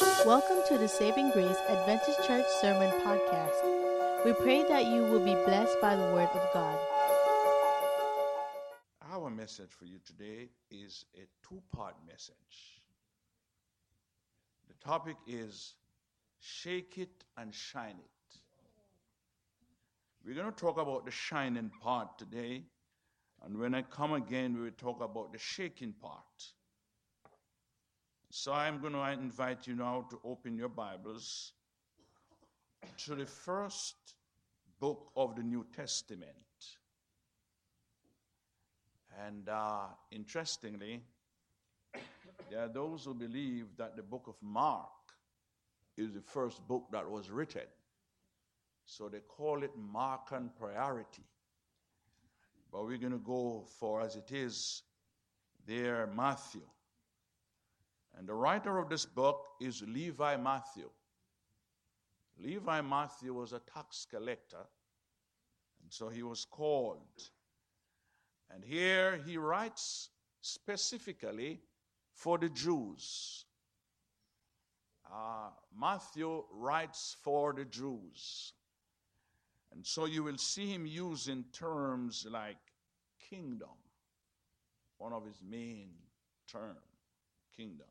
[0.00, 4.24] Welcome to the Saving Grace Adventist Church Sermon Podcast.
[4.24, 6.78] We pray that you will be blessed by the Word of God.
[9.12, 12.80] Our message for you today is a two part message.
[14.68, 15.74] The topic is
[16.38, 18.40] Shake It and Shine It.
[20.24, 22.62] We're going to talk about the shining part today,
[23.44, 26.54] and when I come again, we will talk about the shaking part.
[28.32, 31.50] So I'm going to invite you now to open your Bibles
[32.98, 33.96] to the first
[34.78, 36.30] book of the New Testament.
[39.26, 41.02] And uh, interestingly,
[42.48, 44.86] there are those who believe that the book of Mark
[45.96, 47.66] is the first book that was written.
[48.86, 51.24] So they call it Markan priority.
[52.70, 54.82] But we're going to go for as it is
[55.66, 56.62] there, Matthew.
[58.16, 60.90] And the writer of this book is Levi Matthew.
[62.38, 64.66] Levi Matthew was a tax collector,
[65.82, 67.30] and so he was called.
[68.52, 71.60] And here he writes specifically
[72.14, 73.44] for the Jews.
[75.10, 78.52] Uh, Matthew writes for the Jews.
[79.72, 82.58] And so you will see him using terms like
[83.28, 83.68] kingdom,
[84.98, 85.90] one of his main
[86.50, 86.76] terms,
[87.56, 87.86] kingdom.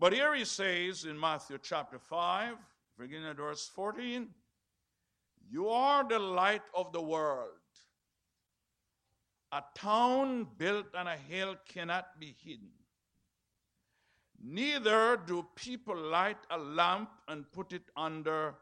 [0.00, 2.56] But here he says in Matthew chapter 5,
[2.98, 4.28] beginning at verse 14,
[5.50, 7.50] You are the light of the world.
[9.52, 12.70] A town built on a hill cannot be hidden.
[14.42, 18.54] Neither do people light a lamp and put it under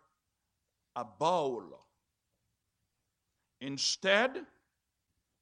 [0.97, 1.62] a bowl.
[3.61, 4.44] Instead,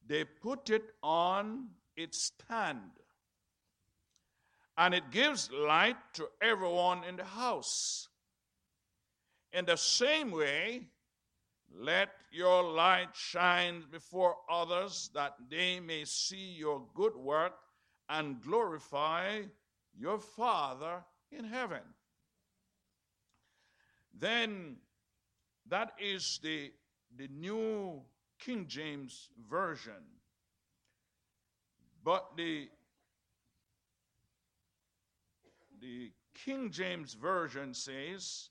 [0.06, 2.90] they put it on its stand
[4.78, 8.08] and it gives light to everyone in the house.
[9.52, 10.82] In the same way,
[11.74, 17.54] let your light shine before others that they may see your good work
[18.08, 19.42] and glorify
[19.98, 21.02] your Father
[21.32, 21.82] in heaven.
[24.18, 24.76] Then
[25.68, 26.72] that is the,
[27.16, 28.02] the new
[28.38, 30.04] King James Version.
[32.04, 32.68] But the
[35.80, 38.50] the King James Version says,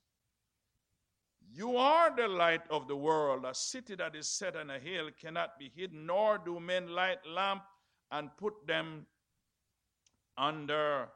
[1.53, 3.45] You are the light of the world.
[3.45, 7.25] A city that is set on a hill cannot be hidden, nor do men light
[7.27, 7.63] lamp
[8.11, 9.05] and put them
[10.37, 11.07] under.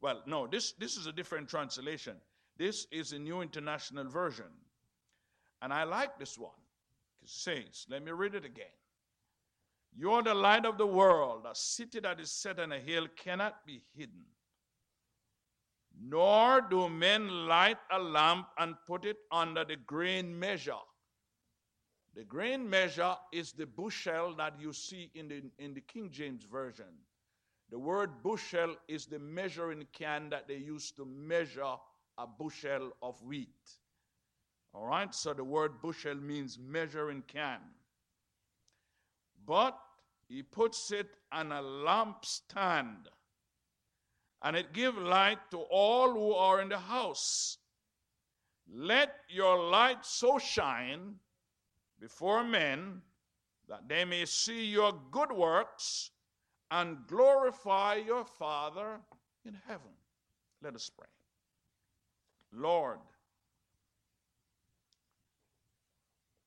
[0.00, 2.16] Well, no, this, this is a different translation.
[2.58, 4.46] This is a New International Version.
[5.62, 6.50] And I like this one.
[7.22, 8.66] It says, let me read it again.
[9.94, 11.46] You are the light of the world.
[11.48, 14.24] A city that is set on a hill cannot be hidden.
[16.04, 20.82] Nor do men light a lamp and put it under the grain measure.
[22.14, 26.44] The grain measure is the bushel that you see in the, in the King James
[26.44, 26.92] Version.
[27.70, 31.74] The word bushel is the measuring can that they used to measure
[32.18, 33.48] a bushel of wheat.
[34.74, 37.60] All right, so the word bushel means measuring can.
[39.46, 39.78] But
[40.28, 43.06] he puts it on a lampstand
[44.42, 47.58] and it give light to all who are in the house.
[48.72, 51.16] Let your light so shine
[52.00, 53.02] before men
[53.68, 56.10] that they may see your good works
[56.70, 58.98] and glorify your Father
[59.44, 59.92] in heaven.
[60.62, 61.08] Let us pray.
[62.52, 62.98] Lord,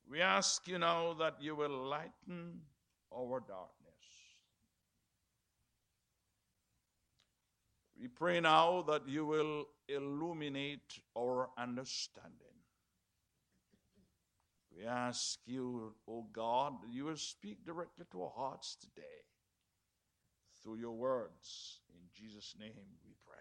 [0.10, 2.60] we ask you now that you will lighten
[3.16, 3.85] our darkness.
[8.00, 12.34] We pray now that you will illuminate our understanding.
[14.76, 19.24] We ask you, O oh God, that you will speak directly to our hearts today
[20.62, 21.80] through your words.
[21.90, 22.74] In Jesus' name
[23.06, 23.38] we pray.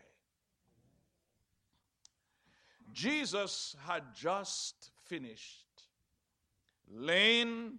[2.93, 5.65] Jesus had just finished
[6.89, 7.79] laying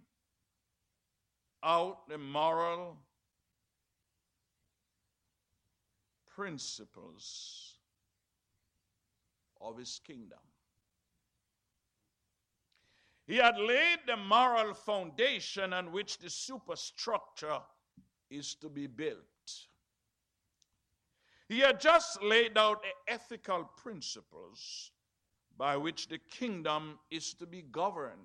[1.64, 2.98] out the moral
[6.36, 7.76] principles
[9.62, 10.40] of his kingdom.
[13.28, 17.60] He had laid the moral foundation on which the superstructure
[18.30, 19.18] is to be built.
[21.48, 24.92] He had just laid out the ethical principles
[25.58, 28.20] by which the kingdom is to be governed.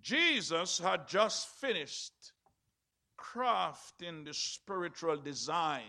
[0.00, 2.32] Jesus had just finished
[3.20, 5.82] crafting the spiritual design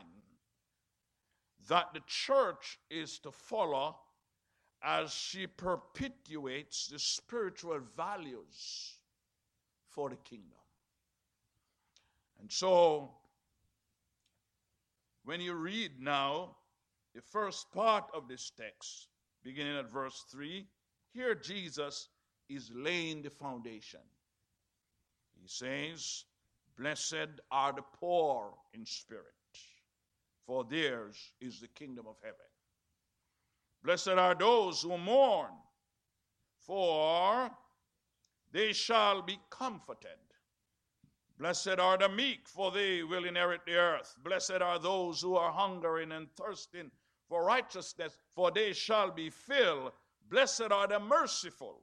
[1.70, 3.96] that the church is to follow
[4.84, 8.96] as she perpetuates the spiritual values
[9.90, 10.58] for the kingdom.
[12.40, 13.12] And so,
[15.24, 16.56] when you read now
[17.14, 19.08] the first part of this text,
[19.44, 20.66] beginning at verse 3,
[21.14, 22.10] here Jesus
[22.50, 24.00] is laying the foundation.
[25.40, 26.26] He says,
[26.78, 29.26] Blessed are the poor in spirit,
[30.46, 32.38] for theirs is the kingdom of heaven.
[33.84, 35.52] Blessed are those who mourn,
[36.60, 37.52] for
[38.52, 40.18] they shall be comforted.
[41.38, 44.16] Blessed are the meek, for they will inherit the earth.
[44.24, 46.92] Blessed are those who are hungering and thirsting
[47.28, 49.92] for righteousness, for they shall be filled.
[50.30, 51.82] Blessed are the merciful,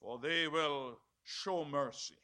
[0.00, 2.18] for they will show mercy.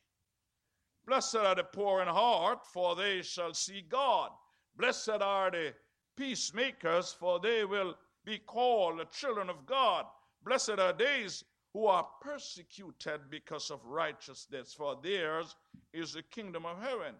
[1.06, 4.30] Blessed are the poor in heart, for they shall see God.
[4.76, 5.74] Blessed are the
[6.16, 7.94] peacemakers, for they will
[8.24, 10.06] be called the children of God.
[10.44, 15.56] Blessed are these who are persecuted because of righteousness, for theirs
[15.92, 17.14] is the kingdom of heaven.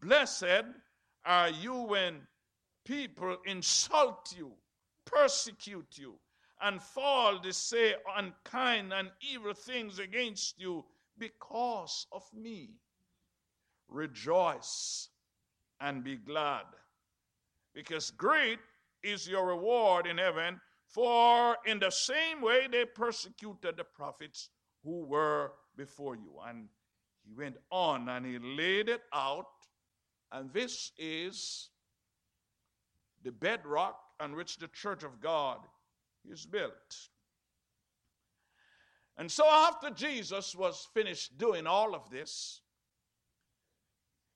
[0.00, 0.64] Blessed
[1.24, 2.26] are you when
[2.84, 4.52] people insult you,
[5.04, 6.18] persecute you,
[6.60, 10.84] and fall to say unkind and evil things against you
[11.18, 12.70] because of me.
[13.88, 15.08] Rejoice
[15.80, 16.64] and be glad,
[17.74, 18.58] because great
[19.02, 24.48] is your reward in heaven, for in the same way they persecuted the prophets
[24.82, 26.32] who were before you.
[26.46, 26.68] And
[27.24, 29.46] he went on and he laid it out,
[30.32, 31.70] and this is
[33.22, 35.58] the bedrock on which the church of God
[36.28, 37.10] is built.
[39.18, 42.60] And so, after Jesus was finished doing all of this,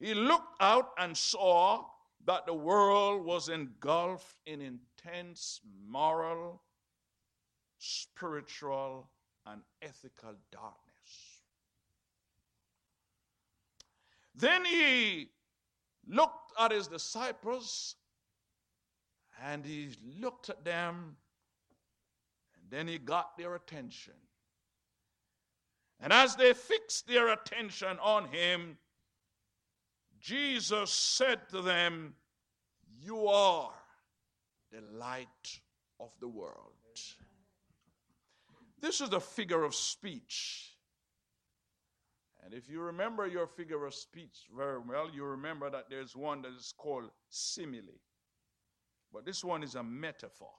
[0.01, 1.85] he looked out and saw
[2.25, 6.63] that the world was engulfed in intense moral,
[7.79, 9.11] spiritual,
[9.47, 10.81] and ethical darkness.
[14.35, 15.29] Then he
[16.09, 17.97] looked at his disciples
[19.43, 21.17] and he looked at them,
[22.55, 24.15] and then he got their attention.
[25.99, 28.77] And as they fixed their attention on him,
[30.21, 32.15] Jesus said to them,
[33.01, 33.71] You are
[34.71, 35.61] the light
[35.99, 36.73] of the world.
[38.81, 40.77] This is a figure of speech.
[42.43, 46.43] And if you remember your figure of speech very well, you remember that there's one
[46.43, 48.01] that is called simile.
[49.13, 50.53] But this one is a metaphor.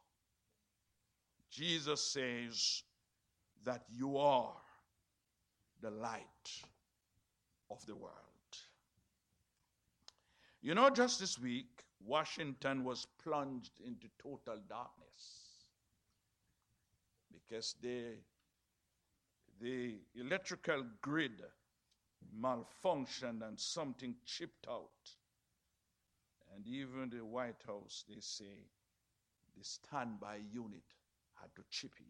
[1.49, 2.83] Jesus says
[3.63, 4.53] that you are
[5.81, 6.21] the light
[7.71, 8.30] of the world.
[10.61, 15.65] You know, just this week, Washington was plunged into total darkness
[17.33, 18.13] because the,
[19.59, 21.41] the electrical grid
[22.39, 24.89] malfunctioned and something chipped out.
[26.55, 28.67] And even the White House, they say,
[29.57, 30.83] the standby unit
[31.41, 32.05] had to chip in.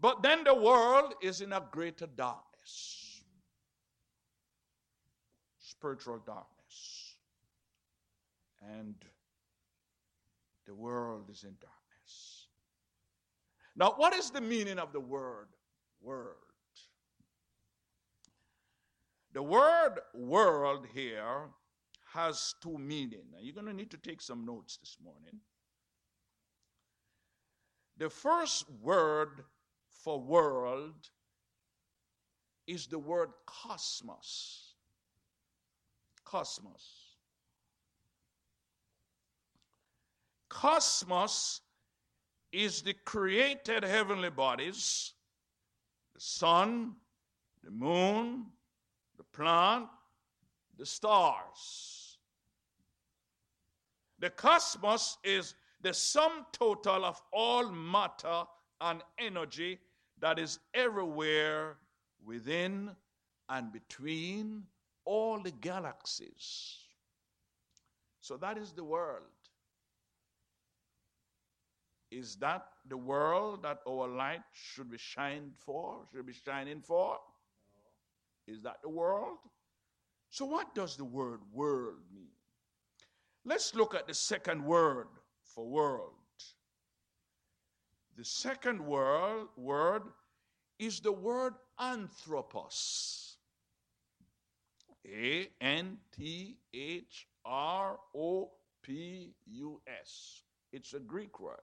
[0.00, 3.09] But then the world is in a greater darkness
[5.80, 7.14] spiritual darkness.
[8.76, 8.94] And
[10.66, 12.48] the world is in darkness.
[13.74, 15.48] Now, what is the meaning of the word
[16.02, 16.34] word?
[19.32, 21.48] The word world here
[22.12, 23.24] has two meanings.
[23.32, 25.40] Now, you're going to need to take some notes this morning.
[27.96, 29.44] The first word
[30.04, 31.08] for world
[32.66, 34.69] is the word cosmos.
[36.30, 37.16] Cosmos.
[40.48, 41.60] Cosmos
[42.52, 45.14] is the created heavenly bodies
[46.14, 46.94] the sun,
[47.64, 48.46] the moon,
[49.16, 49.88] the plant,
[50.78, 52.18] the stars.
[54.20, 58.44] The cosmos is the sum total of all matter
[58.80, 59.80] and energy
[60.20, 61.78] that is everywhere
[62.24, 62.90] within
[63.48, 64.62] and between
[65.04, 66.78] all the galaxies.
[68.20, 69.22] So that is the world.
[72.10, 77.18] Is that the world that our light should be shined for, should be shining for?
[78.48, 79.38] Is that the world?
[80.28, 82.30] So, what does the word world mean?
[83.44, 85.06] Let's look at the second word
[85.44, 86.14] for world.
[88.16, 90.02] The second word, word
[90.78, 93.29] is the word anthropos.
[95.12, 98.50] A N T H R O
[98.82, 100.42] P U S.
[100.72, 101.58] It's a Greek word.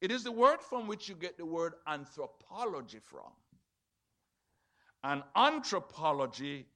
[0.00, 3.32] It is the word from which you get the word anthropology from.
[5.04, 6.66] And anthropology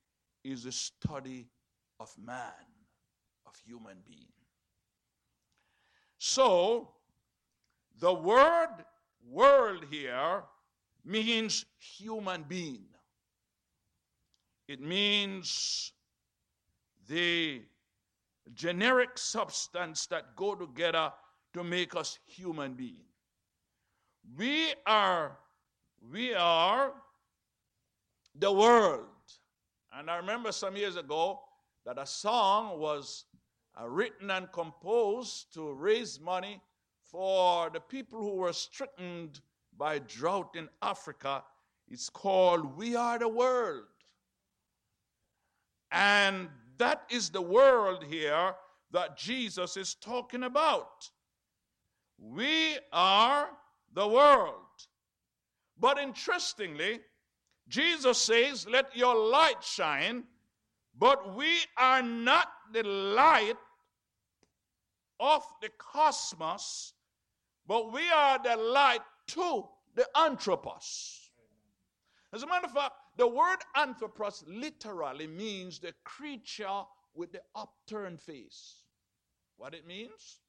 [0.45, 1.49] is the study
[2.01, 2.53] of man,
[3.47, 4.27] of human being.
[6.19, 6.91] So,
[7.99, 8.85] the word
[9.29, 10.43] world here
[11.05, 12.87] means human being.
[14.69, 15.93] It means
[17.09, 17.63] the
[18.55, 21.13] generic substance that go together
[21.55, 23.05] to make us human being.
[24.37, 25.39] We are
[26.13, 26.93] we are
[28.35, 29.07] the world.
[29.93, 31.41] And I remember some years ago
[31.85, 33.25] that a song was
[33.81, 36.61] uh, written and composed to raise money
[37.03, 39.31] for the people who were stricken
[39.77, 41.45] by drought in Africa.
[41.89, 43.85] It's called We Are the World.
[45.97, 48.55] And that is the world here
[48.91, 51.11] that Jesus is talking about.
[52.19, 53.49] We are
[53.95, 54.53] the world.
[55.81, 57.01] But interestingly,
[57.69, 60.25] Jesus says, Let your light shine,
[60.99, 63.57] but we are not the light
[65.19, 66.93] of the cosmos,
[67.67, 71.31] but we are the light to the anthropos.
[72.35, 76.83] As a matter of fact, the word anthropos literally means the creature
[77.15, 78.83] with the upturned face.
[79.57, 80.41] What it means?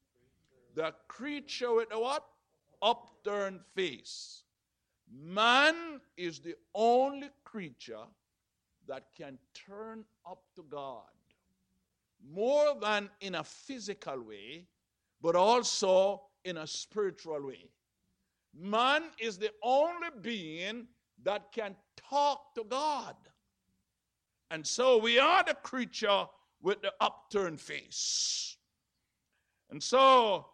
[0.76, 2.26] The creature with the what?
[2.82, 4.44] Upturned face.
[5.10, 8.06] Man is the only creature
[8.88, 11.04] that can turn up to God
[12.34, 14.66] more than in a physical way,
[15.22, 17.70] but also in a spiritual way.
[18.54, 20.88] Man is the only being
[21.24, 21.76] that can
[22.10, 23.16] talk to God.
[24.50, 26.26] And so we are the creature
[26.62, 28.58] with the upturned face.
[29.70, 30.46] And so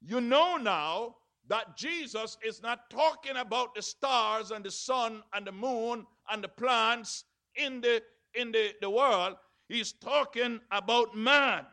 [0.00, 1.16] you know now
[1.48, 6.44] that Jesus is not talking about the stars and the sun and the moon and
[6.44, 8.02] the plants in the
[8.34, 9.36] in the, the world.
[9.68, 11.60] He's talking about man.
[11.60, 11.64] Amen.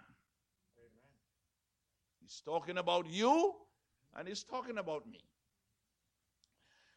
[2.21, 3.53] He's talking about you
[4.15, 5.19] and he's talking about me.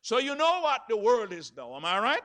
[0.03, 2.23] So you know what the world is now, am I right?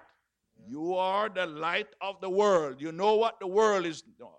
[0.68, 2.80] You are the light of the world.
[2.80, 4.38] You know what the world is now.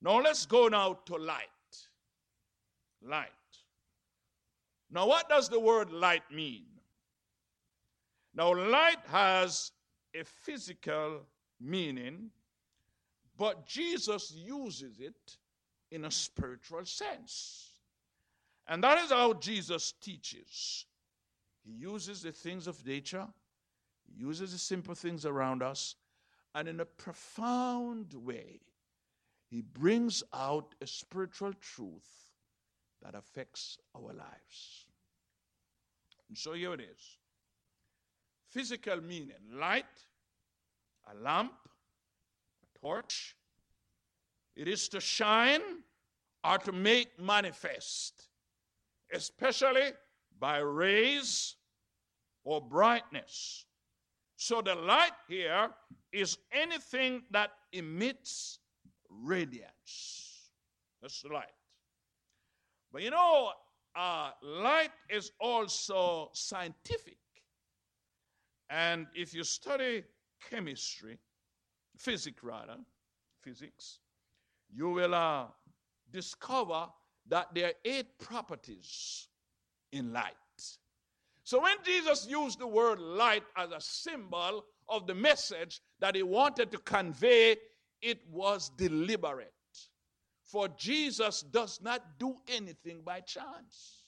[0.00, 1.48] Now let's go now to light.
[3.02, 3.30] Light.
[4.90, 6.64] Now, what does the word light mean?
[8.34, 9.72] Now, light has
[10.14, 11.22] a physical
[11.60, 12.30] meaning,
[13.36, 15.38] but Jesus uses it
[15.90, 17.70] in a spiritual sense.
[18.68, 20.86] And that is how Jesus teaches.
[21.66, 23.26] He uses the things of nature,
[24.06, 25.96] he uses the simple things around us,
[26.54, 28.60] and in a profound way,
[29.50, 32.30] he brings out a spiritual truth
[33.02, 34.86] that affects our lives.
[36.28, 37.18] And so here it is
[38.48, 39.84] physical meaning light,
[41.12, 41.52] a lamp,
[42.62, 43.36] a torch.
[44.54, 45.60] It is to shine
[46.42, 48.28] or to make manifest,
[49.12, 49.92] especially
[50.38, 51.56] by rays
[52.44, 53.64] or brightness.
[54.36, 55.70] So the light here
[56.12, 58.58] is anything that emits
[59.10, 60.50] radiance.
[61.00, 61.46] That's the light.
[62.92, 63.52] But you know,
[63.96, 67.18] uh, light is also scientific.
[68.68, 70.04] And if you study
[70.50, 71.18] chemistry,
[71.96, 72.76] physics rather,
[73.42, 74.00] physics,
[74.74, 75.46] you will uh,
[76.12, 76.88] discover
[77.28, 79.28] that there are eight properties
[79.96, 80.34] in light.
[81.44, 86.22] So when Jesus used the word light as a symbol of the message that he
[86.22, 87.56] wanted to convey,
[88.02, 89.52] it was deliberate.
[90.44, 94.04] For Jesus does not do anything by chance.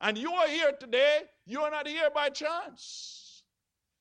[0.00, 3.42] And you are here today, you are not here by chance.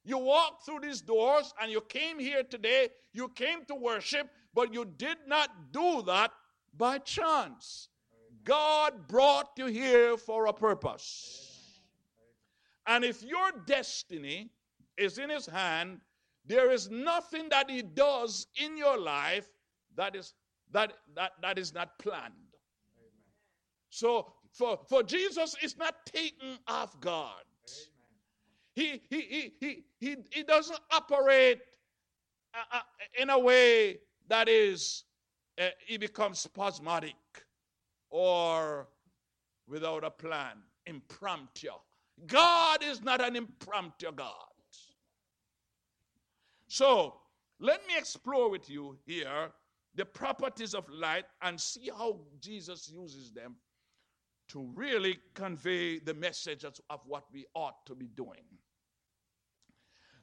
[0.04, 4.74] You walked through these doors and you came here today, you came to worship, but
[4.74, 6.32] you did not do that
[6.78, 7.90] by chance.
[8.46, 11.82] God brought you here for a purpose.
[12.88, 14.52] And if your destiny
[14.98, 16.00] is in His hand,
[16.46, 19.50] there is nothing that He does in your life
[19.98, 20.34] that is
[20.72, 22.34] that, that, that is not planned.
[23.90, 27.44] So for, for Jesus, it's not taken off guard.
[28.74, 31.62] He, he, he, he, he, he doesn't operate
[32.54, 32.82] uh, uh,
[33.18, 35.06] in a way that is,
[35.60, 37.16] uh, he becomes spasmodic
[38.10, 38.88] or
[39.68, 41.70] without a plan, impromptu.
[42.28, 44.34] God is not an impromptu God.
[46.68, 47.16] So,
[47.60, 49.52] Let me explore with you here
[49.96, 53.56] the properties of light and see how Jesus uses them
[54.50, 58.44] to really convey the message of what we ought to be doing.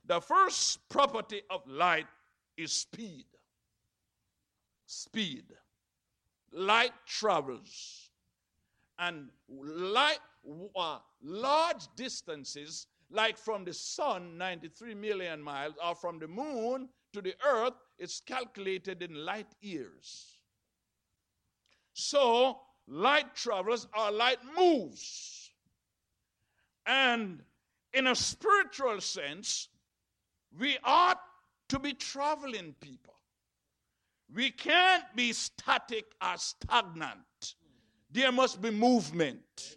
[0.04, 2.06] The first property of light
[2.56, 3.24] is speed.
[4.86, 5.44] Speed.
[6.52, 8.10] Light travels.
[8.98, 10.18] And light,
[10.76, 17.20] uh, large distances, like from the sun, 93 million miles, or from the moon to
[17.20, 20.38] the earth, it's calculated in light years.
[21.94, 25.50] So, light travels or light moves.
[26.86, 27.42] And
[27.92, 29.68] in a spiritual sense,
[30.58, 31.20] we ought
[31.68, 33.11] to be traveling people.
[34.34, 37.54] We can't be static or stagnant.
[38.10, 39.76] There must be movement.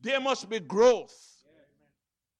[0.00, 1.14] There must be growth.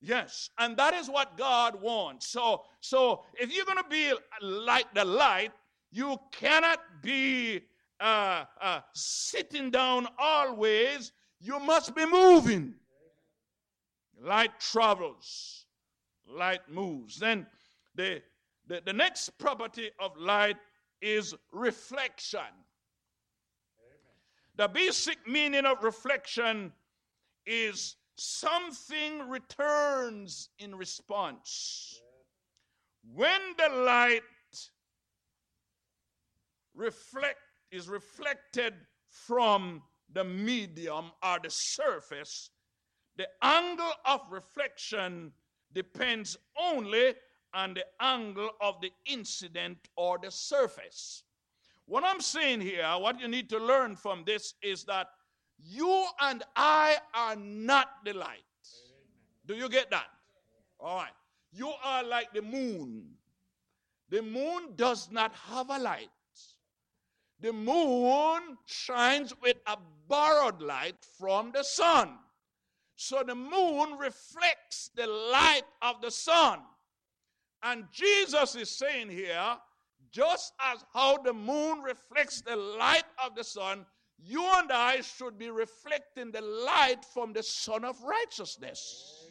[0.01, 2.27] Yes, and that is what God wants.
[2.27, 5.53] So, so if you're going to be like the light,
[5.93, 7.61] you cannot be
[8.01, 11.13] uh, uh, sitting down always.
[11.39, 12.75] You must be moving.
[14.21, 15.67] Light travels,
[16.29, 17.19] light moves.
[17.19, 17.47] Then
[17.95, 18.23] the,
[18.67, 20.57] the, the next property of light
[21.03, 22.41] is reflection.
[22.41, 22.57] Amen.
[24.57, 26.73] The basic meaning of reflection
[27.45, 32.01] is something returns in response.
[33.15, 34.23] When the light
[36.75, 37.41] reflect
[37.73, 38.75] is reflected
[39.09, 39.83] from
[40.13, 42.51] the medium or the surface,
[43.17, 45.33] the angle of reflection
[45.73, 47.15] depends only
[47.55, 51.25] on the angle of the incident or the surface.
[51.87, 55.09] What I'm saying here, what you need to learn from this is that
[55.59, 58.43] you and I are not the light.
[59.47, 60.07] Do you get that?
[60.81, 61.13] All right.
[61.53, 63.05] You are like the moon.
[64.09, 66.09] The moon does not have a light.
[67.41, 69.77] The moon shines with a
[70.09, 72.11] borrowed light from the sun.
[72.97, 76.61] So the moon reflects the light of the sun.
[77.63, 79.57] And Jesus is saying here,
[80.11, 83.87] just as how the moon reflects the light of the sun,
[84.19, 89.27] you and I should be reflecting the light from the Sun of Righteousness.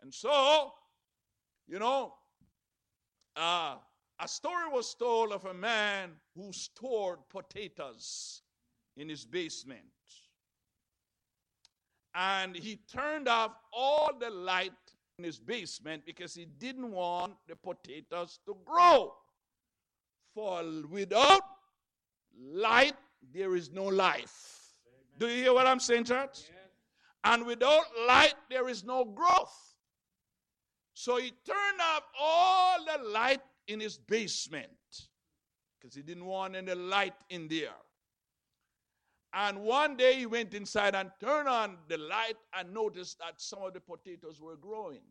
[0.00, 0.72] And so,
[1.66, 2.14] you know,
[3.36, 3.76] uh,
[4.20, 8.42] a story was told of a man who stored potatoes
[8.96, 9.80] in his basement.
[12.14, 14.72] And he turned off all the light
[15.18, 19.12] in his basement because he didn't want the potatoes to grow.
[20.34, 21.42] For without
[22.40, 22.94] light,
[23.34, 24.74] there is no life.
[24.86, 25.18] Amen.
[25.18, 26.44] Do you hear what I'm saying, church?
[26.44, 26.52] Yes.
[27.24, 29.74] And without light, there is no growth.
[30.94, 34.68] So he turned off all the light in his basement
[35.78, 37.74] because he didn't want any light in there.
[39.34, 43.62] And one day he went inside and turned on the light and noticed that some
[43.62, 45.02] of the potatoes were growing.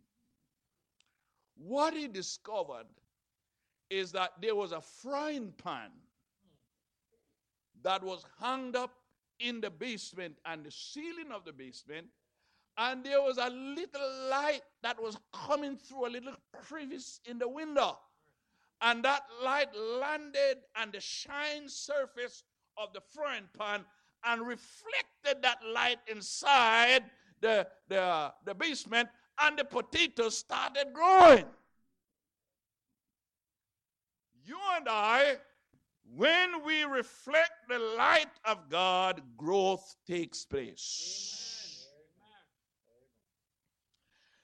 [1.55, 2.87] What he discovered
[3.89, 5.91] is that there was a frying pan
[7.83, 8.91] that was hung up
[9.39, 12.07] in the basement and the ceiling of the basement.
[12.77, 17.47] And there was a little light that was coming through a little crevice in the
[17.47, 17.97] window.
[18.81, 22.43] And that light landed on the shine surface
[22.77, 23.83] of the frying pan
[24.25, 27.03] and reflected that light inside
[27.41, 31.45] the, the, the basement, and the potatoes started growing.
[34.43, 35.37] You and I
[36.15, 41.87] when we reflect the light of God, growth takes place.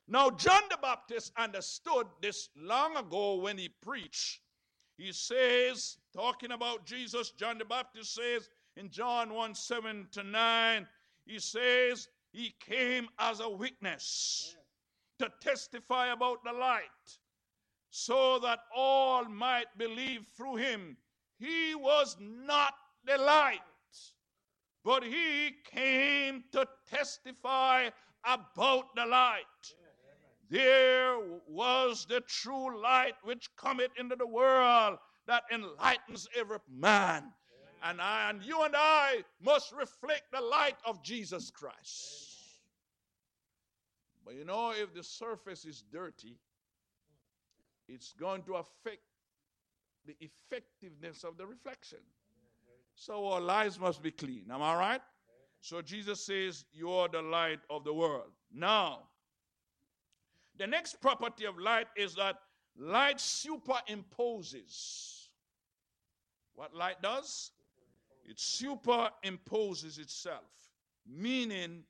[0.08, 4.42] Now, John the Baptist understood this long ago when he preached.
[4.98, 10.88] He says, talking about Jesus, John the Baptist says in John 1 7 to 9,
[11.26, 14.56] he says, He came as a witness
[15.20, 16.82] to testify about the light,
[17.90, 20.98] so that all might believe through him.
[21.38, 22.74] He was not
[23.06, 23.60] the light,
[24.84, 27.90] but he came to testify
[28.26, 29.44] about the light.
[30.50, 37.34] There was the true light which cometh into the world that enlightens every man.
[37.84, 42.30] And, I, and you and I must reflect the light of Jesus Christ.
[44.26, 46.38] But you know, if the surface is dirty,
[47.89, 49.02] it's going to affect
[50.06, 52.00] the effectiveness of the reflection.
[52.96, 54.46] So our lives must be clean.
[54.52, 55.02] Am I right?
[55.62, 58.32] So Jesus says, You are the light of the world.
[58.54, 59.00] Now,
[60.58, 62.36] the next property of light is that
[62.78, 65.28] light superimposes.
[66.54, 67.52] What light does?
[68.26, 70.72] It superimposes itself,
[71.06, 71.84] meaning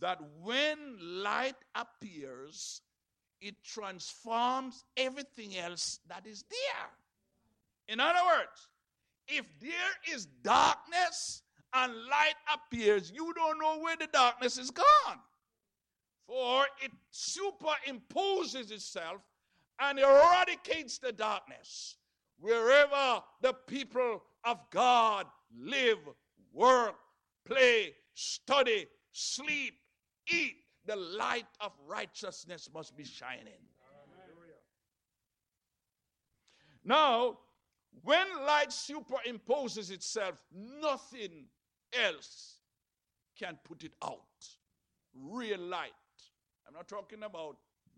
[0.00, 2.80] that when light appears,
[3.40, 6.90] it transforms everything else that is there.
[7.88, 8.68] In other words,
[9.28, 11.42] if there is darkness
[11.72, 15.18] and light appears, you don't know where the darkness is gone.
[16.26, 19.20] For it superimposes itself
[19.78, 21.96] and eradicates the darkness
[22.38, 25.26] wherever the people of God
[25.58, 25.98] live,
[26.52, 26.94] work,
[27.44, 29.74] play, study, sleep,
[30.28, 30.56] eat.
[30.86, 33.54] The light of righteousness must be shining.
[36.84, 37.38] Now,
[38.02, 41.46] when light superimposes itself, nothing
[41.92, 42.58] else
[43.38, 44.20] can put it out.
[45.14, 45.92] Real light.
[46.66, 47.56] I'm not talking about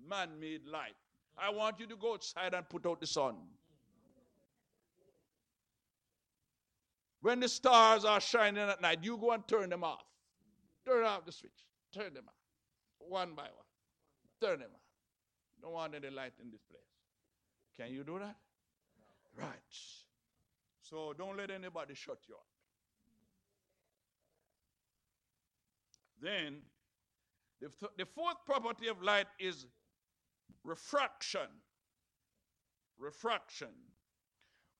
[0.08, 0.94] man made light.
[1.38, 3.36] I want you to go outside and put out the sun.
[7.26, 10.04] When the stars are shining at night, you go and turn them off.
[10.86, 11.66] Turn off the switch.
[11.92, 12.34] Turn them off.
[13.00, 13.66] One by one.
[14.40, 14.80] Turn them off.
[15.60, 16.82] Don't want any light in this place.
[17.76, 18.36] Can you do that?
[19.36, 19.74] Right.
[20.82, 22.46] So don't let anybody shut you up.
[26.22, 26.58] Then,
[27.60, 29.66] the, th- the fourth property of light is
[30.62, 31.48] refraction.
[32.96, 33.74] Refraction.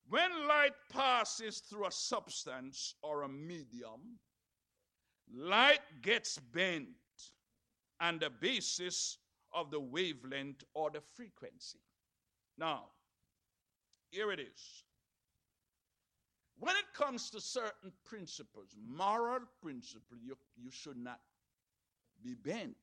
[0.09, 4.19] When light passes through a substance or a medium,
[5.33, 6.87] light gets bent
[7.99, 9.17] on the basis
[9.53, 11.79] of the wavelength or the frequency.
[12.57, 12.85] Now,
[14.09, 14.83] here it is.
[16.59, 21.19] When it comes to certain principles, moral principles, you, you should not
[22.23, 22.75] be bent.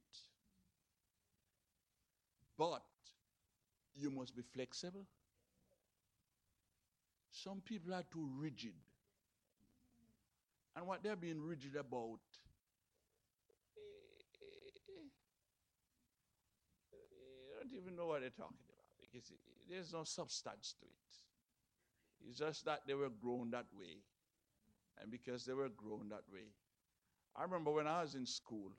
[2.56, 2.82] But
[3.96, 5.06] you must be flexible.
[7.34, 8.72] Some people are too rigid.
[10.76, 12.20] And what they're being rigid about,
[17.12, 19.32] you don't even know what they're talking about because
[19.68, 21.14] there's no substance to it.
[22.28, 23.98] It's just that they were grown that way.
[25.00, 26.48] And because they were grown that way.
[27.36, 28.72] I remember when I was in school,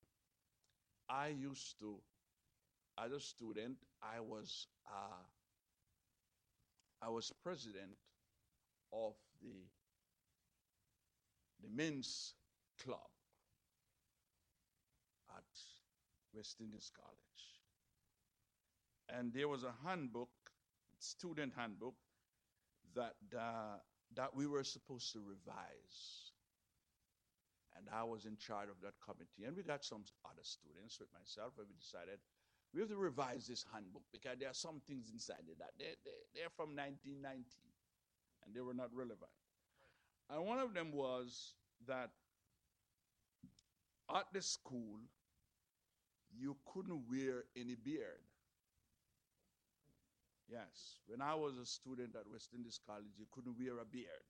[1.10, 2.00] I used to,
[2.98, 5.24] as a student, I was uh,
[7.02, 7.96] I was president
[8.96, 9.68] of the
[11.62, 12.34] the men's
[12.84, 13.12] club
[15.36, 15.44] at
[16.34, 17.42] West Indies College.
[19.10, 20.30] And there was a handbook,
[21.00, 21.96] student handbook,
[22.96, 23.78] that uh,
[24.16, 26.32] that we were supposed to revise.
[27.78, 29.44] And I was in charge of that committee.
[29.46, 32.20] And we got some other students with myself, and we decided
[32.74, 35.96] we have to revise this handbook because there are some things inside it that they,
[36.04, 37.44] they, they're from 1990
[38.46, 39.32] and they were not relevant.
[40.30, 41.54] And one of them was
[41.88, 42.10] that
[44.16, 45.00] at the school,
[46.38, 48.22] you couldn't wear any beard.
[50.48, 54.26] Yes, when I was a student at West Indies College, you couldn't wear a beard.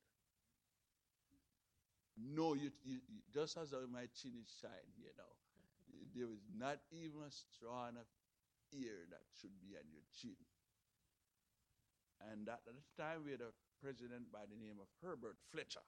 [2.15, 2.99] No, you, you,
[3.34, 5.34] just as my chin is shine, you know,
[6.15, 8.08] there was not even a straw of
[8.71, 10.39] ear that should be on your chin.
[12.19, 15.84] And at the time, we had a president by the name of Herbert Fletcher.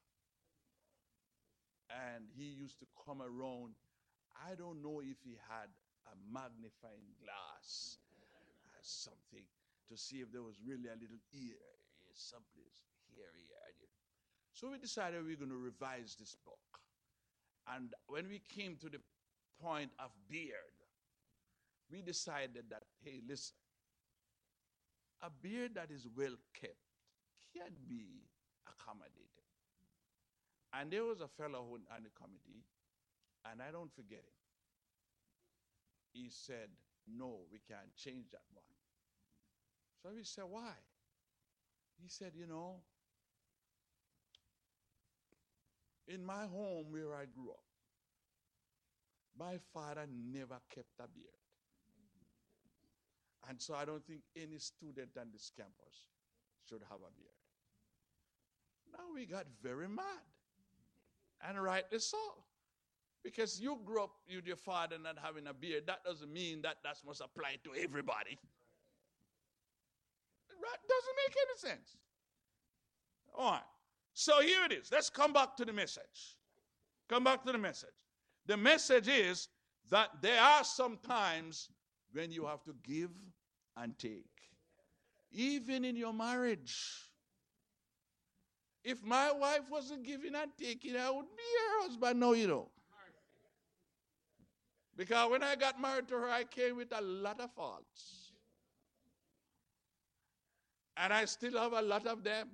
[1.87, 3.79] And he used to come around.
[4.35, 5.71] I don't know if he had
[6.11, 7.97] a magnifying glass
[8.67, 9.47] or something
[9.87, 11.63] to see if there was really a little ear
[12.03, 13.57] eh, someplace here, here.
[14.57, 16.81] So we decided we are going to revise this book.
[17.69, 18.97] And when we came to the
[19.61, 20.73] point of beard,
[21.91, 23.53] we decided that, hey, listen,
[25.21, 26.77] a beard that is well kept
[27.53, 28.23] can be
[28.67, 29.45] accommodated.
[30.73, 32.63] And there was a fellow who on the committee,
[33.49, 34.37] and I don't forget him.
[36.11, 36.69] He said,
[37.07, 38.63] no, we can't change that one.
[40.01, 40.73] So we said, why?
[42.01, 42.81] He said, you know,
[46.07, 47.63] in my home where I grew up,
[49.39, 51.46] my father never kept a beard.
[53.49, 56.07] And so I don't think any student on this campus
[56.67, 57.31] should have a beard.
[58.91, 60.25] Now we got very mad.
[61.47, 62.17] And rightly so.
[63.23, 66.77] Because you grew up with your father not having a beard, that doesn't mean that
[66.83, 68.37] that must apply to everybody.
[70.49, 70.79] Right?
[70.87, 71.97] Doesn't make any sense.
[73.37, 73.61] All right.
[74.13, 74.91] So here it is.
[74.91, 76.37] Let's come back to the message.
[77.07, 77.89] Come back to the message.
[78.45, 79.49] The message is
[79.89, 81.69] that there are some times
[82.13, 83.11] when you have to give
[83.81, 84.25] and take.
[85.31, 87.03] Even in your marriage.
[88.83, 92.19] If my wife wasn't giving and taking, I would be her husband.
[92.19, 92.69] No, you know.
[94.95, 98.31] Because when I got married to her, I came with a lot of faults.
[100.95, 102.49] And I still have a lot of them.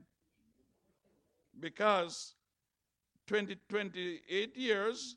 [1.58, 2.34] Because
[3.28, 5.16] 20, 28 years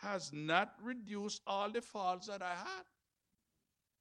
[0.00, 2.84] has not reduced all the faults that I had.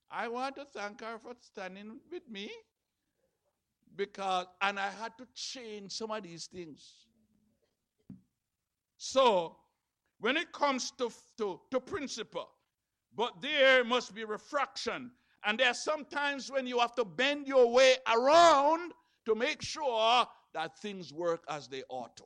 [0.10, 2.50] I want to thank her for standing with me
[3.96, 6.93] because, and I had to change some of these things.
[8.98, 9.58] So,
[10.20, 12.50] when it comes to, to, to principle,
[13.15, 15.12] but there must be refraction.
[15.43, 18.93] And there are sometimes when you have to bend your way around
[19.26, 22.24] to make sure that things work as they ought to.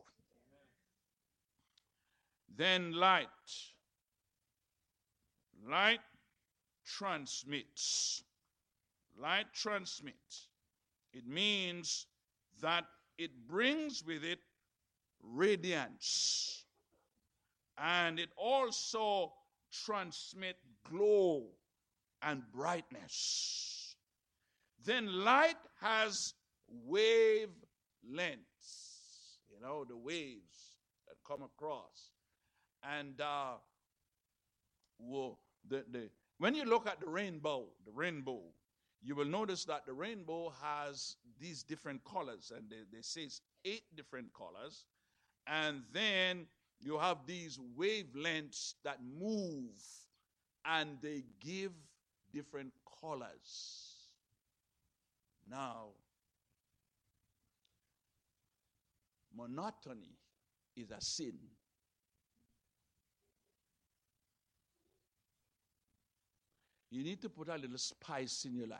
[2.56, 3.28] Then light.
[5.68, 6.00] Light
[6.98, 8.24] transmits.
[9.20, 10.48] Light transmits.
[11.14, 12.08] It means
[12.62, 12.86] that
[13.18, 14.40] it brings with it
[15.22, 16.66] radiance.
[17.78, 19.34] And it also
[19.72, 21.48] transmits glow
[22.22, 23.96] and brightness.
[24.84, 26.34] Then light has
[26.88, 27.68] wavelengths.
[29.50, 30.74] You know, the waves
[31.08, 32.12] that come across.
[32.84, 33.54] And uh,
[35.00, 36.10] well, the, the,
[36.42, 38.42] when you look at the rainbow, the rainbow,
[39.04, 43.42] you will notice that the rainbow has these different colors, and they, they say it's
[43.64, 44.86] eight different colors.
[45.46, 46.48] And then
[46.80, 49.84] you have these wavelengths that move
[50.66, 51.74] and they give
[52.34, 54.08] different colors.
[55.48, 55.90] Now,
[59.38, 60.18] monotony
[60.76, 61.38] is a sin.
[66.92, 68.80] You need to put a little spice in your life.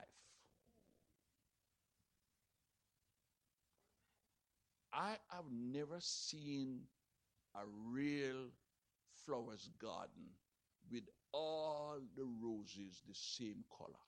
[4.94, 6.82] I have never seen
[7.56, 7.62] a
[7.94, 8.50] real
[9.26, 10.36] flowers garden
[10.92, 14.04] with all the roses the same color.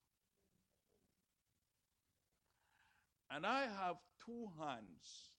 [3.32, 5.32] And I have two hands,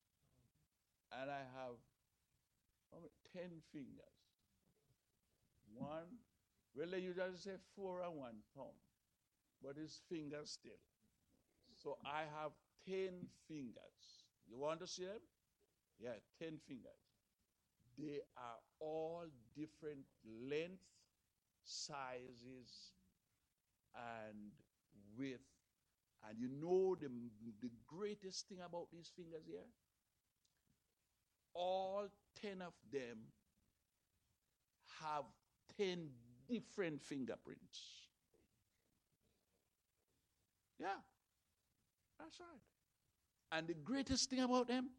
[1.13, 1.77] and I have
[3.33, 4.05] ten fingers.
[5.75, 6.24] One
[6.75, 8.77] well, you just say four and one thumb,
[9.63, 10.81] but it's fingers still.
[11.75, 12.53] So I have
[12.87, 14.25] 10 fingers.
[14.49, 15.21] You want to see them?
[16.01, 17.03] Yeah, 10 fingers.
[17.99, 19.25] They are all
[19.57, 20.83] different length,
[21.65, 22.93] sizes,
[23.95, 24.53] and
[25.17, 25.41] width.
[26.29, 27.09] And you know the,
[27.63, 29.67] the greatest thing about these fingers here?
[31.55, 32.09] All
[32.41, 33.33] 10 of them
[35.01, 35.25] have
[35.77, 36.09] 10
[36.49, 38.09] different fingerprints.
[40.79, 40.99] Yeah,
[42.19, 42.61] that's right.
[43.53, 44.91] And the greatest thing about them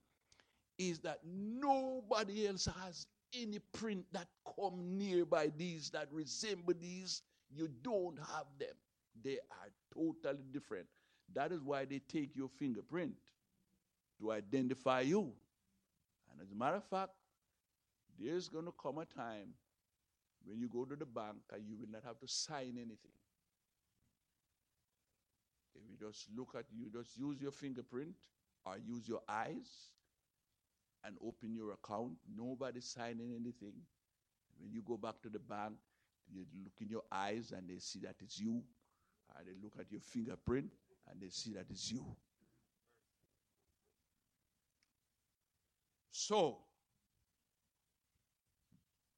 [0.77, 4.27] is that nobody else has any print that
[4.57, 7.21] come nearby these that resemble these.
[7.49, 8.75] You don't have them.
[9.23, 10.87] They are totally different.
[11.33, 13.13] That is why they take your fingerprint
[14.19, 15.31] to identify you.
[16.31, 17.11] And as a matter of fact,
[18.19, 19.49] there's going to come a time
[20.45, 23.15] when you go to the bank, you will not have to sign anything.
[25.75, 28.15] If you just look at you, just use your fingerprint
[28.65, 29.89] or use your eyes
[31.03, 32.13] and open your account.
[32.37, 33.73] Nobody signing anything.
[34.59, 35.73] When you go back to the bank,
[36.31, 38.61] you look in your eyes and they see that it's you.
[39.37, 40.71] And they look at your fingerprint
[41.09, 42.05] and they see that it's you.
[46.11, 46.59] So,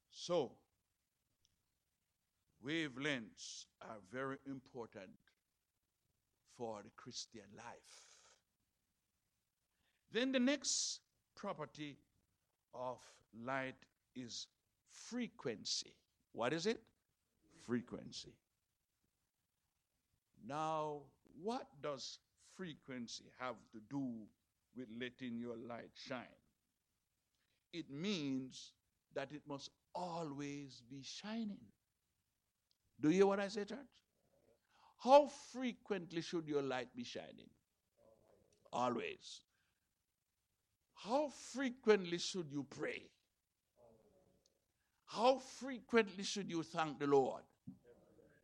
[0.10, 0.52] so,
[2.68, 5.12] Wavelengths are very important
[6.58, 8.02] for the Christian life.
[10.12, 11.00] Then the next
[11.36, 11.98] property
[12.74, 12.98] of
[13.46, 13.76] light
[14.16, 14.48] is
[14.90, 15.94] frequency.
[16.34, 16.82] What is it?
[17.66, 18.34] Frequency.
[20.46, 21.04] Now,
[21.42, 22.20] what does
[22.56, 24.12] frequency have to do
[24.76, 26.24] with letting your light shine?
[27.72, 28.74] It means
[29.14, 31.60] that it must always be shining.
[33.00, 33.78] Do you hear what I say, church?
[35.00, 37.50] How frequently should your light be shining?
[38.74, 39.42] Always.
[40.96, 43.04] How frequently should you pray?
[45.06, 47.44] How frequently should you thank the Lord?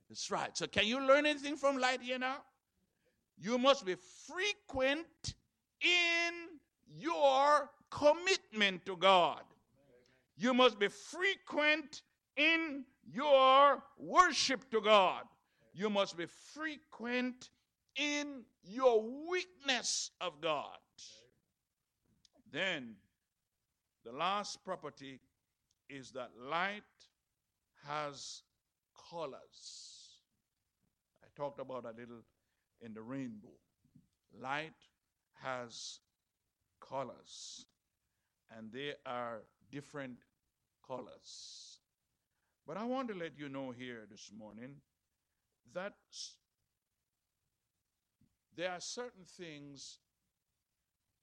[0.07, 0.55] That's right.
[0.55, 2.37] So, can you learn anything from light here now?
[3.37, 3.95] You must be
[4.27, 5.33] frequent
[5.81, 6.33] in
[6.95, 9.41] your commitment to God.
[10.37, 12.03] You must be frequent
[12.37, 15.23] in your worship to God.
[15.73, 17.49] You must be frequent
[17.95, 20.77] in your weakness of God.
[22.51, 22.95] Then
[24.05, 25.19] the last property
[25.89, 26.83] is that light
[27.87, 28.43] has
[29.09, 30.19] colors.
[31.23, 32.23] I talked about a little
[32.81, 33.53] in the rainbow.
[34.39, 34.73] Light
[35.41, 35.99] has
[36.79, 37.65] colors,
[38.55, 40.17] and they are different
[40.85, 41.79] colors.
[42.65, 44.75] But I want to let you know here this morning
[45.73, 45.93] that
[48.55, 49.99] there are certain things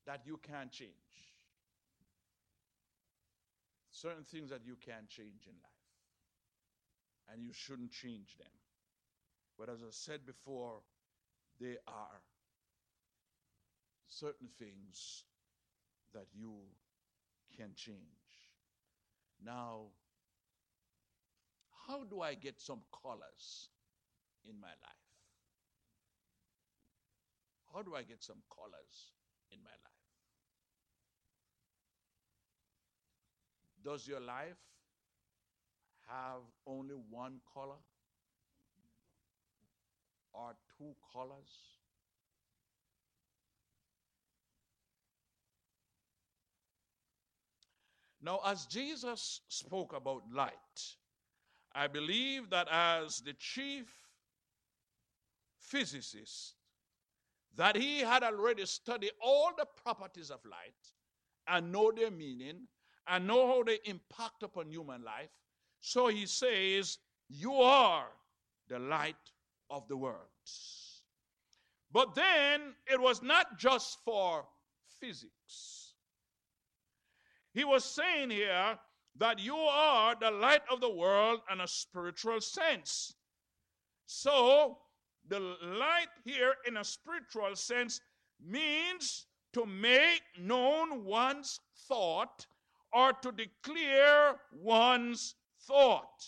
[0.06, 0.90] that you can't change.
[3.90, 5.70] Certain things that you can't change in life.
[7.32, 8.48] And you shouldn't change them.
[9.58, 10.80] But as I said before,
[11.60, 12.20] there are
[14.08, 15.24] certain things
[16.12, 16.54] that you
[17.56, 17.98] can change.
[19.44, 19.92] Now,
[21.86, 23.70] how do I get some colors
[24.48, 25.00] in my life?
[27.72, 29.12] How do I get some colors
[29.52, 29.90] in my life?
[33.84, 34.58] Does your life
[36.08, 37.78] have only one color
[40.32, 41.78] or two colors?
[48.22, 50.96] Now, as Jesus spoke about light,
[51.74, 53.86] I believe that as the chief
[55.58, 56.54] physicist,
[57.56, 60.74] that he had already studied all the properties of light
[61.46, 62.66] and know their meaning
[63.06, 65.30] and know how they impact upon human life.
[65.80, 68.06] So he says, You are
[68.68, 69.16] the light
[69.68, 70.28] of the world.
[71.92, 74.44] But then it was not just for
[75.00, 75.94] physics.
[77.52, 78.78] He was saying here
[79.20, 83.14] that you are the light of the world in a spiritual sense.
[84.06, 84.78] So
[85.28, 88.00] the light here in a spiritual sense
[88.44, 92.46] means to make known one's thought
[92.94, 95.34] or to declare one's
[95.66, 96.24] thought.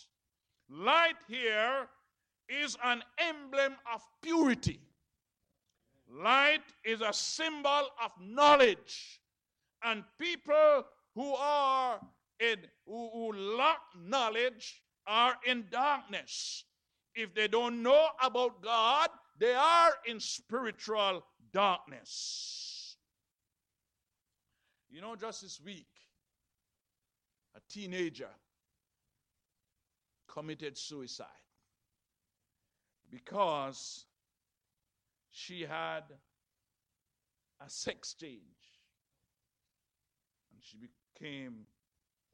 [0.69, 1.89] Light here
[2.49, 4.81] is an emblem of purity.
[6.11, 9.21] Light is a symbol of knowledge.
[9.83, 11.99] And people who are
[12.43, 16.65] in who, who lack knowledge are in darkness.
[17.15, 22.97] If they don't know about God, they are in spiritual darkness.
[24.91, 25.89] You know, just this week,
[27.55, 28.31] a teenager
[30.29, 31.27] committed suicide
[33.11, 34.07] because
[35.31, 36.05] she had
[37.65, 38.41] a sex change
[40.53, 41.67] and she became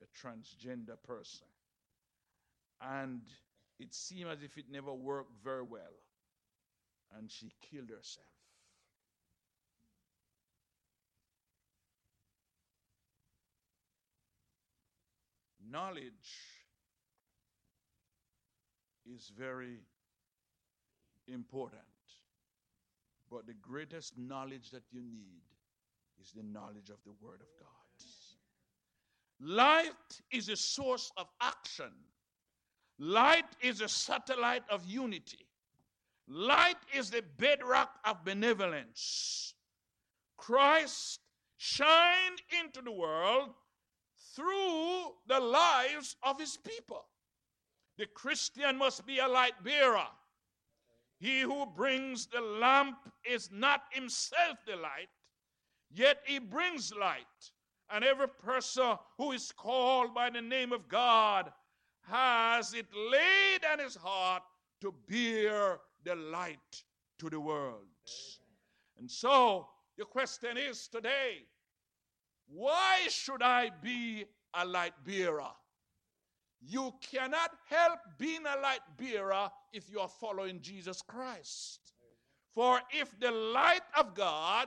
[0.03, 1.47] a transgender person.
[2.81, 3.23] And
[3.79, 5.97] it seemed as if it never worked very well.
[7.17, 8.27] And she killed herself.
[15.71, 16.13] Knowledge
[19.07, 19.79] is very
[21.27, 21.83] important.
[23.31, 25.43] But the greatest knowledge that you need
[26.21, 27.78] is the knowledge of the Word of God.
[29.41, 31.93] Light is a source of action
[32.99, 35.47] Light is a satellite of unity.
[36.27, 39.55] Light is the bedrock of benevolence.
[40.37, 41.21] Christ
[41.57, 43.51] shined into the world
[44.35, 47.05] through the lives of his people.
[47.97, 50.07] The Christian must be a light bearer.
[51.21, 52.99] He who brings the lamp
[53.29, 55.09] is not himself the light,
[55.91, 57.25] yet he brings light.
[57.91, 61.51] And every person who is called by the name of God
[62.03, 64.43] has it laid on his heart
[64.81, 66.83] to bear the light
[67.19, 67.87] to the world.
[68.99, 71.45] And so the question is today
[72.49, 74.25] why should I be
[74.55, 75.51] a light bearer?
[76.61, 81.93] You cannot help being a light bearer if you are following Jesus Christ.
[82.55, 84.67] For if the light of God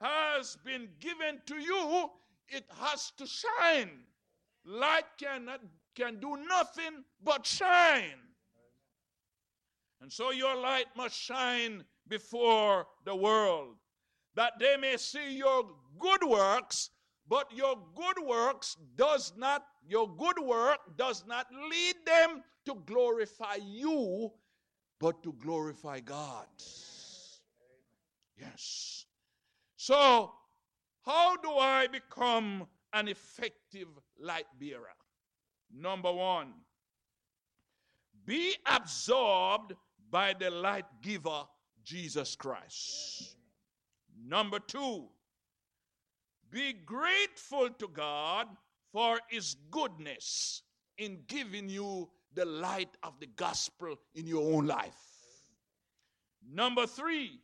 [0.00, 2.08] has been given to you,
[2.48, 3.90] it has to shine.
[4.64, 5.60] Light cannot
[5.98, 8.20] can do nothing but shine.
[10.00, 13.74] And so your light must shine before the world,
[14.36, 15.64] that they may see your
[15.98, 16.90] good works,
[17.28, 23.56] but your good works does not, your good work does not lead them to glorify
[23.60, 24.30] you,
[25.00, 26.46] but to glorify God.
[28.38, 29.04] Yes.
[29.76, 30.32] So,
[31.08, 33.88] how do I become an effective
[34.20, 34.94] light bearer?
[35.74, 36.52] Number one,
[38.26, 39.72] be absorbed
[40.10, 41.44] by the light giver,
[41.82, 43.36] Jesus Christ.
[44.22, 45.06] Number two,
[46.50, 48.46] be grateful to God
[48.92, 50.62] for his goodness
[50.98, 54.92] in giving you the light of the gospel in your own life.
[56.52, 57.40] Number three,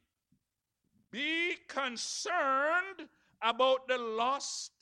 [1.11, 3.09] be concerned
[3.45, 4.73] about the lost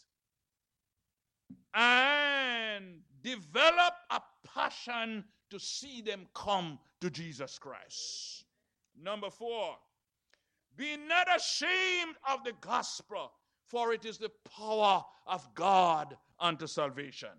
[1.75, 4.21] and develop a
[4.55, 8.45] passion to see them come to Jesus Christ.
[9.01, 9.77] Number four,
[10.77, 13.33] be not ashamed of the gospel,
[13.67, 17.31] for it is the power of God unto salvation.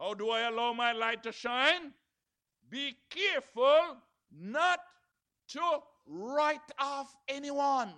[0.00, 1.92] How do I allow my light to shine?
[2.70, 3.96] Be careful
[4.30, 4.80] not
[5.48, 7.92] to write off anyone.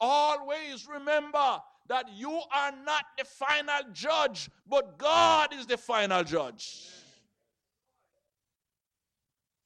[0.00, 6.88] Always remember that you are not the final judge, but God is the final judge.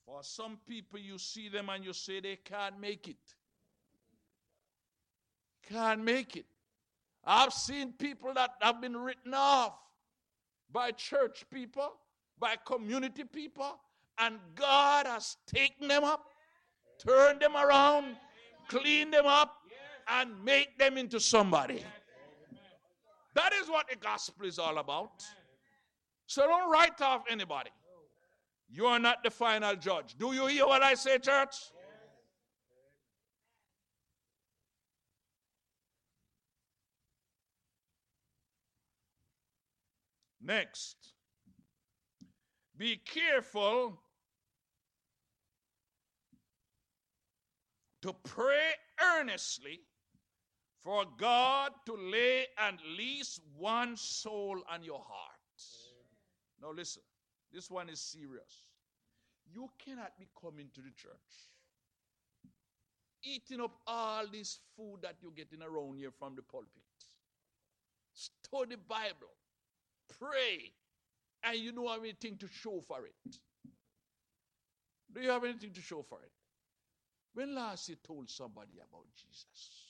[0.07, 3.17] For some people, you see them and you say they can't make it.
[5.69, 6.47] Can't make it.
[7.25, 9.75] I've seen people that have been written off
[10.71, 11.93] by church people,
[12.39, 13.81] by community people,
[14.19, 16.27] and God has taken them up,
[16.99, 18.17] turned them around,
[18.69, 19.57] cleaned them up,
[20.09, 21.85] and make them into somebody.
[23.35, 25.23] That is what the gospel is all about.
[26.27, 27.71] So don't write off anybody.
[28.71, 30.17] You are not the final judge.
[30.19, 31.55] Do you hear what I say, church?
[40.41, 40.97] Next,
[42.77, 43.99] be careful
[48.03, 49.81] to pray earnestly
[50.85, 55.31] for God to lay at least one soul on your heart.
[56.61, 57.03] Now, listen,
[57.53, 58.67] this one is serious.
[59.53, 61.51] You cannot be coming to the church
[63.25, 66.69] eating up all this food that you're getting around here from the pulpit.
[68.13, 69.35] Study Bible,
[70.19, 70.73] pray,
[71.43, 73.39] and you don't have anything to show for it.
[75.13, 76.33] Do you have anything to show for it?
[77.35, 79.84] When last you told somebody about Jesus?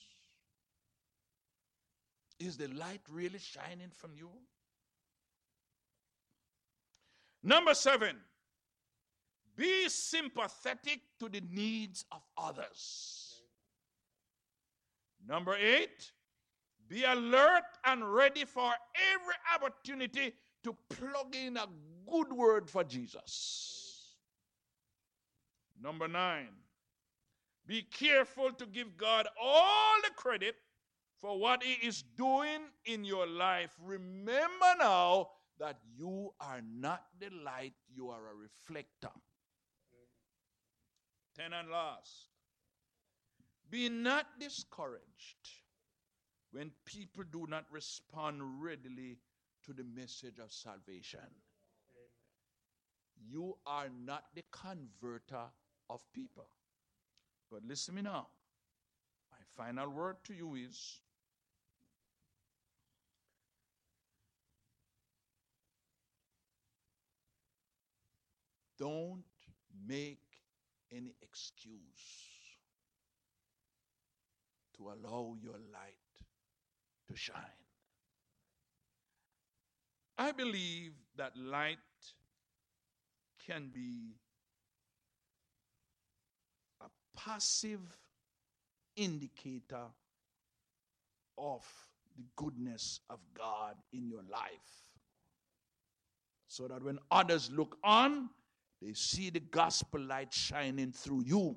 [2.40, 4.30] Is the light really shining from you?
[7.42, 8.16] Number seven,
[9.56, 13.40] be sympathetic to the needs of others.
[15.26, 16.10] Number eight,
[16.88, 18.72] be alert and ready for
[19.12, 21.66] every opportunity to plug in a
[22.10, 24.16] good word for Jesus.
[25.80, 26.48] Number nine,
[27.66, 30.56] be careful to give God all the credit
[31.24, 33.70] for what He is doing in your life.
[33.82, 39.14] Remember now that you are not the light, you are a reflector.
[41.34, 42.28] Ten and last,
[43.70, 45.48] be not discouraged
[46.52, 49.16] when people do not respond readily
[49.64, 51.20] to the message of salvation.
[53.26, 55.46] You are not the converter
[55.88, 56.48] of people.
[57.50, 58.26] But listen me now.
[59.30, 61.00] My final word to you is
[68.78, 69.24] don't
[69.86, 70.20] make
[70.92, 72.34] any excuse
[74.76, 75.96] to allow your light
[77.08, 77.36] to shine.
[80.16, 81.78] I believe that light
[83.46, 84.14] can be
[86.80, 86.86] a
[87.18, 87.80] passive
[88.96, 89.86] indicator
[91.36, 91.64] of
[92.16, 94.50] the goodness of God in your life.
[96.46, 98.30] So that when others look on,
[98.82, 101.56] they see the gospel light shining through you.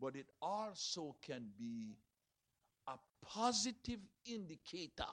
[0.00, 1.96] But it also can be
[2.86, 5.04] a positive indicator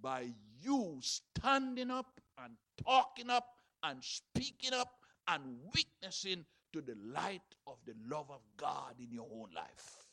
[0.00, 0.26] by
[0.60, 3.46] you standing up and talking up
[3.82, 4.92] and speaking up
[5.28, 5.42] and
[5.74, 10.04] witnessing to the light of the love of God in your own life.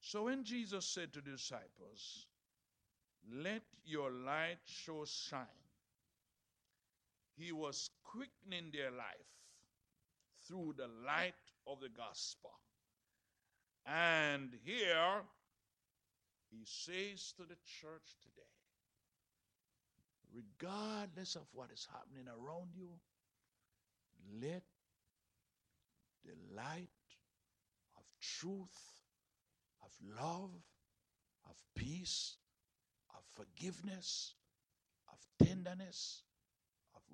[0.00, 2.26] So when Jesus said to the disciples,
[3.30, 5.46] Let your light show shine,
[7.38, 9.30] he was quickening their life
[10.46, 11.34] through the light
[11.66, 12.50] of the gospel.
[13.86, 15.22] And here
[16.50, 18.42] he says to the church today,
[20.34, 22.90] regardless of what is happening around you,
[24.42, 24.64] let
[26.24, 26.88] the light
[27.96, 29.02] of truth,
[29.82, 30.50] of love,
[31.48, 32.36] of peace,
[33.14, 34.34] of forgiveness,
[35.10, 36.22] of tenderness,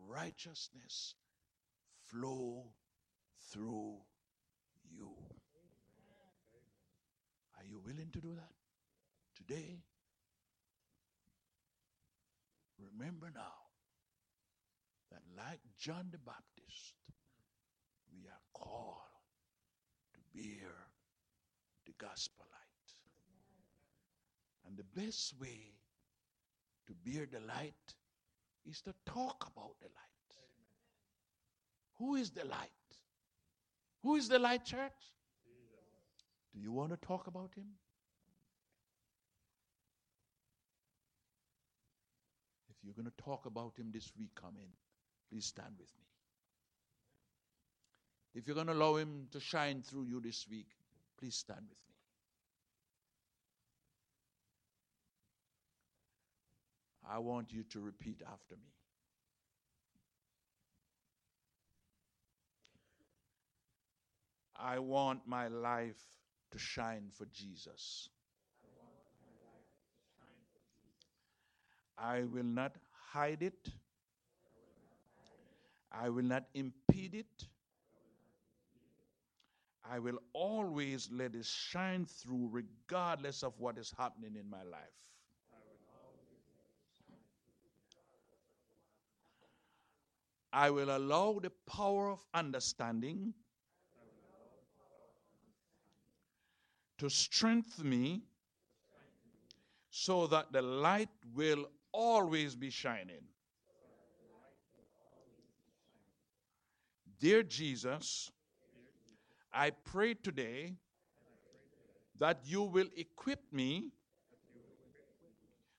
[0.08, 1.14] righteousness
[2.10, 2.64] flow
[3.52, 3.96] through
[4.90, 5.10] you.
[7.58, 8.52] Are you willing to do that
[9.36, 9.82] today?
[12.78, 13.54] Remember now
[15.10, 16.94] that, like John the Baptist,
[18.12, 18.98] we are called
[20.14, 20.70] to bear
[21.86, 22.60] the gospel light.
[24.66, 25.74] And the best way
[26.86, 27.94] to bear the light
[28.68, 30.38] is to talk about the light.
[31.98, 32.70] Who is the light?
[34.02, 34.92] Who is the light, church?
[36.52, 37.66] Do you want to talk about him?
[42.68, 44.68] If you're going to talk about him this week, come in.
[45.30, 46.04] Please stand with me.
[48.34, 50.66] If you're going to allow him to shine through you this week,
[51.18, 51.93] please stand with me.
[57.10, 58.72] I want you to repeat after me.
[64.56, 66.02] I want my life
[66.52, 68.08] to shine for Jesus.
[71.98, 72.76] I will not
[73.12, 73.68] hide it.
[75.92, 77.46] I will not impede it.
[79.88, 84.80] I will always let it shine through, regardless of what is happening in my life.
[90.54, 93.34] I will allow the power of understanding
[96.96, 98.22] to strengthen me
[99.90, 103.24] so that the light will always be shining.
[107.18, 108.30] Dear Jesus,
[109.52, 110.76] I pray today
[112.20, 113.90] that you will equip me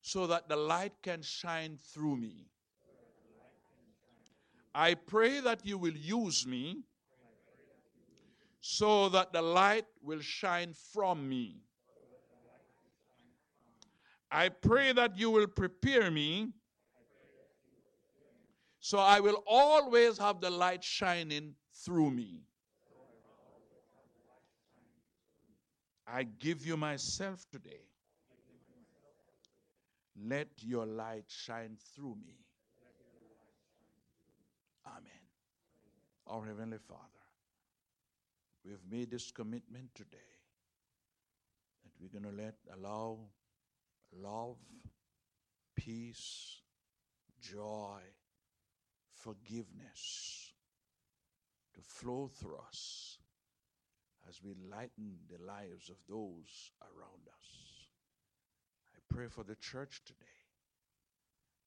[0.01, 2.49] so that the light can shine through me.
[4.77, 6.83] I pray that you will use me
[8.59, 11.61] so that the light will shine from me.
[14.29, 16.51] I pray that you will prepare me
[18.81, 22.43] so I will always have the light shining through me.
[26.05, 27.87] I give you myself today.
[30.21, 32.45] Let your light shine through me.
[34.85, 35.23] Amen.
[36.27, 37.01] Our Heavenly Father,
[38.63, 40.17] we have made this commitment today
[41.83, 43.19] that we're going to let allow
[44.11, 44.57] love,
[45.75, 46.61] peace,
[47.39, 47.99] joy,
[49.13, 50.51] forgiveness
[51.75, 53.19] to flow through us
[54.27, 57.87] as we lighten the lives of those around us.
[58.95, 60.25] I pray for the church today.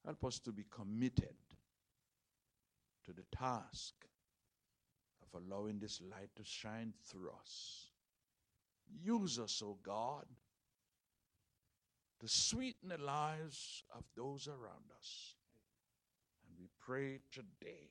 [0.05, 1.37] Help us to be committed
[3.05, 3.95] to the task
[5.33, 7.87] of allowing this light to shine through us.
[9.03, 10.25] Use us, O oh God,
[12.21, 15.35] to sweeten the lives of those around us.
[16.47, 17.91] And we pray today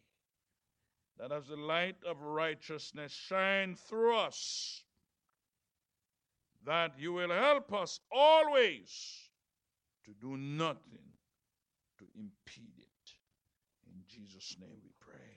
[1.20, 4.84] that as the light of righteousness shine through us,
[6.66, 9.30] that you will help us always
[10.06, 11.14] to do nothing
[12.00, 13.12] to impede it.
[13.88, 15.37] In Jesus' name we pray.